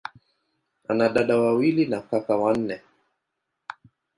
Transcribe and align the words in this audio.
Ana 0.87 1.09
dada 1.13 1.37
wawili 1.39 1.85
na 1.85 2.01
kaka 2.01 2.35
wanne. 2.35 2.81